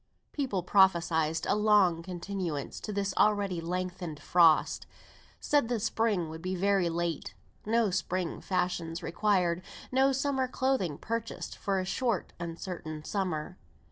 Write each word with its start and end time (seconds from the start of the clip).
People 0.31 0.63
prophesied 0.63 1.37
a 1.47 1.53
long 1.55 2.01
continuance 2.01 2.79
to 2.79 2.91
this 2.91 3.13
already 3.17 3.61
lengthened 3.61 4.19
frost; 4.19 4.87
said 5.39 5.67
the 5.69 5.79
spring 5.79 6.27
would 6.27 6.41
be 6.41 6.55
very 6.55 6.89
late; 6.89 7.35
no 7.67 7.91
spring 7.91 8.41
fashions 8.41 9.03
required; 9.03 9.61
no 9.91 10.11
summer 10.11 10.47
clothing 10.47 10.97
purchased 10.97 11.55
for 11.55 11.79
a 11.79 11.85
short 11.85 12.33
uncertain 12.39 13.03
summer. 13.03 13.59